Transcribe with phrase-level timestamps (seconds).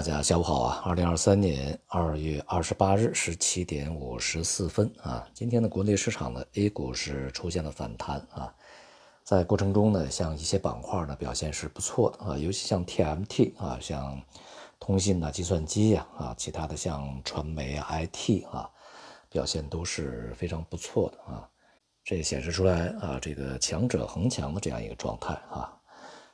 [0.00, 0.82] 大家下午好啊！
[0.86, 8.50] 二零二三年二月二十八日十七点五十四分啊，今天的国内市场呢，A 股是出现了反弹啊，
[9.24, 14.18] 在过程中呢，像一些板块呢表现是不错的啊，尤其像 TMT 啊，像
[14.78, 18.70] 通信呐、计算机呀啊，其他的像传媒啊、IT 啊，
[19.28, 21.46] 表现都是非常不错的啊，
[22.02, 25.76] 这显示出来啊，这个强者恒强的这样一个状态啊。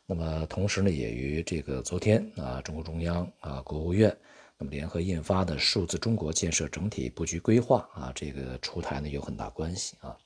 [0.09, 4.17] 那么同时呢，也与这个昨天啊，中共中央啊，国务院
[4.57, 10.17] 那么联合印发的《数字中国建设整体布局规划》啊，这个出台呢有很大关系啊。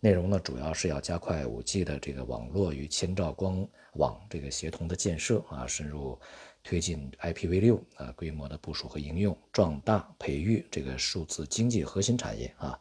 [0.00, 6.20] 内容呢，主要是要加快 5G 的这个网络与千兆光网这个协同的建设啊，深入
[6.62, 12.78] 推进 IPv6 啊规模的部署和应用，壮大培育这个数字经济核心产业啊，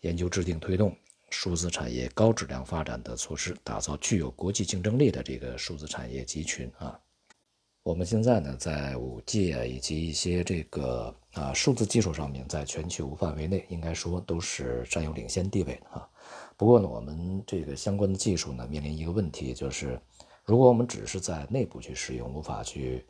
[0.00, 0.96] 研究制定推动。
[1.30, 6.98] 数字产业高质量发展的措施，打造具有国际竞争力的这个数字产业集群啊。
[7.82, 16.08] 我们现在呢，在五 G 啊以及一些这个啊数字技术上面，在全球范围内应该说都是占有领先地位的啊。
[16.56, 20.00] 不过呢，我们这个相关的技术呢，面临一个问题，就是
[20.44, 23.04] 如果我们只是在内部去使用，无法去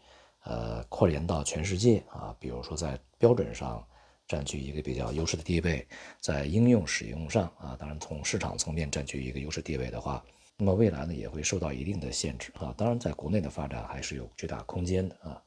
[0.45, 3.87] 呃扩延到全世界啊，比如说在标准上。
[4.29, 5.87] 占据一个比较优势的地位，
[6.21, 10.25] 在应用使用上啊，当然从市场层面占据一个优势地位的话，
[10.57, 12.75] 那么未来呢也会受到一定的限制啊。
[12.77, 15.43] 当然，在国内的发展还是有巨大空间的啊。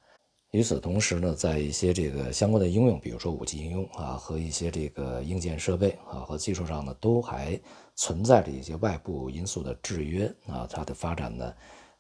[0.52, 7.60] 与此同时呢，在一些这个相关的应用，比如说五 G 应用啊，和一些这个硬件设备啊和技术上呢，都还
[7.96, 11.54] 存在着一些外部因素的制约啊，它的发展呢，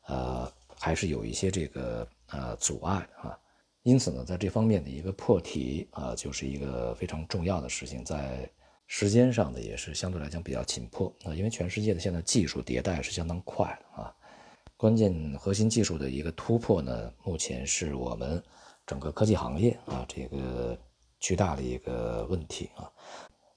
[0.07, 3.37] 呃，还是有一些这个呃阻碍啊。
[3.83, 8.49] 因此呢，在这方面的一个破题啊，就是一个非常重要的事情，在
[8.87, 14.13] 时间上呢，也是相对来讲比较紧迫啊，因为全世界的现在技术迭代是相当快的啊，
[14.75, 18.43] 关键核心技术的一个突破呢，目前是我们
[18.85, 20.77] 整个科技行业啊这个
[21.19, 22.91] 巨大的一个问题啊。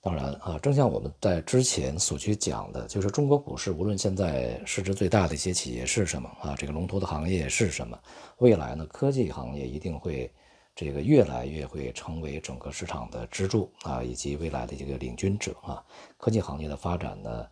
[0.05, 7.97] 当然啊，正像我们在之前所去讲的，就是中国股市无论现在市值最大的一些企业是什么啊，这个龙头的行业是什么，
[8.39, 10.29] 未来呢，科技行业一定会
[10.75, 15.81] 这个越来越会成为整个市场的支柱啊，以及未来的这个领军者啊。
[16.17, 17.47] 科技行业的发展呢，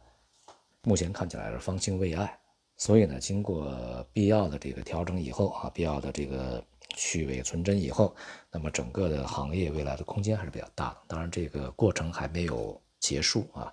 [0.82, 2.36] 目前看起来是方兴未艾，
[2.80, 3.72] 所以呢，经过
[4.12, 6.60] 必要的这个调整以后啊，必要的这个。
[6.96, 8.12] 去伪存真以后，
[8.50, 10.96] 那么整个的行业未来的空间还是比较大的。
[11.06, 13.72] 当然，这个过程还没有结束啊。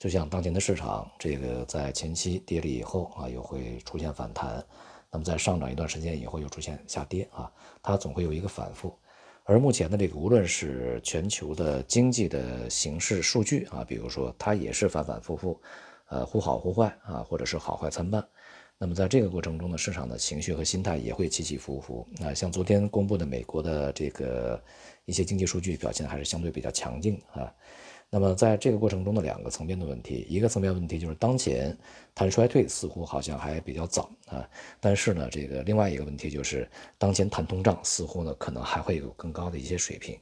[0.00, 4.60] 就像当前的市场，这个在前期跌了以后啊，又会出现反弹；
[5.12, 7.50] 那么在上涨一段时间以后，又出现下跌啊，
[7.80, 8.92] 它总会有一个反复。
[9.44, 15.58] 而目前的这个，无论是全球的经济的形势数据啊，比如说它也是反反复复，
[16.08, 18.24] 呃，忽好忽坏啊，或者是好坏参半。
[18.78, 22.06] 那么在这个过程中呢，市场的情绪和心态也会起起伏伏。
[22.18, 24.62] 那像昨天公布的美国的这个
[25.06, 27.52] 一些经济数据表现还是相对比较强劲啊。
[28.08, 31.76] 那么在这个过程中的两个层面的问题，一个层面问题就是当前
[32.14, 34.48] 谈衰退似乎好像还比较早啊。
[34.78, 36.68] 但是呢，这个另外一个问题就是
[36.98, 40.16] 当前谈通胀似乎呢可能还会有更高的一些水平。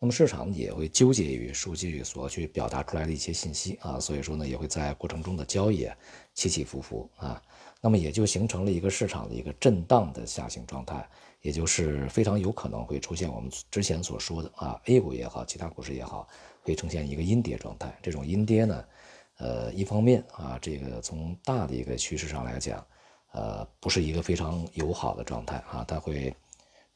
[0.00, 5.88] 那么市场也会纠结于数据所去表达出来的一些信息啊，所以说呢也会在过程中的交易
[6.34, 7.42] 起起伏伏啊。
[7.80, 11.08] 那么也就形成了一个市场的一个震荡的下行状态，
[11.42, 16.26] 也就是非常有可能会出现我们之前所说的啊，A 股也好，其他股市也好，
[16.62, 17.96] 会呈现一个阴跌状态。
[18.02, 18.84] 这种阴跌呢，
[19.38, 22.84] 呃，一方面啊，这个从大的一个趋势上来讲，
[23.32, 26.34] 呃，不是一个非常友好的状态啊，它会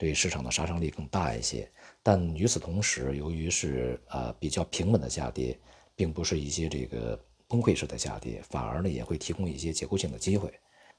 [0.02, 1.70] 对市场的杀伤力更大一些。
[2.02, 5.56] 但与此同时，由于是呃比较平稳的下跌，
[5.94, 10.52] 并不是一些这个崩溃式的下跌，反而呢也会提供一些结构性的机会。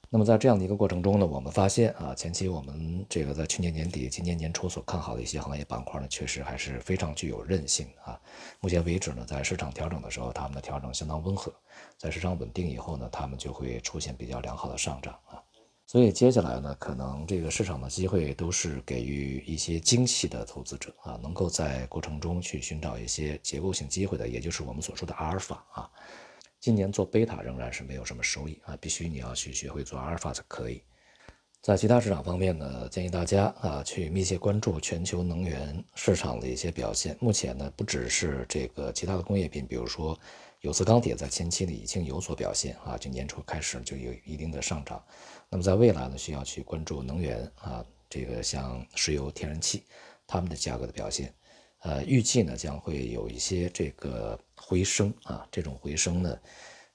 [0.08, 8.18] 那么在这样的一个过程中呢，我们发现啊，前期我们这个在去年年底、今年年初所看好的一些行业板块呢，确实还是非常具有韧性啊。
[8.60, 11.52] 目前为止呢，在市场调整的时候，他们的调整相当温和；
[11.98, 15.42] 在市场稳定以后呢，他们就会出现比较良好的上涨啊。
[15.86, 25.90] 所以接下来呢，可能这个市场的机会都是给予一些精细的投资者啊，能够在过程中去寻找一些结构性机会的，也就是我们所说的阿尔法啊。
[26.58, 30.82] 今年做贝塔仍然是没有什么收益啊，必须你要去学会做阿尔法才可以。
[31.60, 37.16] 在其他市场方面呢，建议大家啊去密切关注全球能源市场的一些表现。
[37.20, 40.18] 目前呢，不只是这个其他的工业品，比如说
[40.64, 45.04] 有色钢铁，在前期呢已经有所表现啊，就年初开始就有一定的上涨。
[45.50, 49.84] 那么在未来呢，需要去关注能源啊，这个像石油、天然气，
[50.26, 51.34] 它们的价格的表现。
[51.80, 56.38] 呃，预计呢将会有一些这个回升啊，这种回升呢，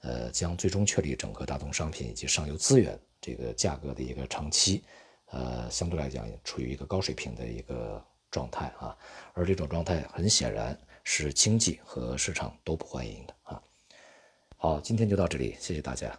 [0.01, 4.83] 呃，将最终确立整个大宗商品以及上游资源这个价格的一个长期
[5.27, 8.96] 呃，相对来讲处于一个高水平的一个状态啊，
[9.34, 13.62] 而这种状态很显然是经济和市场都不欢迎的啊。
[14.58, 16.18] 好，今天就到这里，谢谢大家。